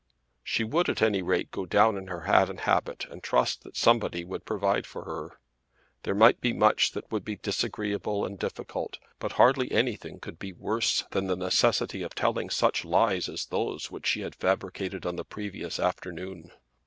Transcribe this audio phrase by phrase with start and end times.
[0.43, 3.77] She would at any rate go down in her hat and habit and trust that
[3.77, 5.37] somebody would provide for her.
[6.01, 10.53] There might be much that would be disagreeable and difficult, but hardly anything could be
[10.53, 15.17] worse than the necessity of telling such lies as those which she had fabricated on
[15.17, 16.49] the previous afternoon.